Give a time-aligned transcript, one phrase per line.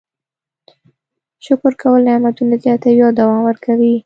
[1.45, 3.93] شکر کول نعمتونه زیاتوي او دوام ورکوي.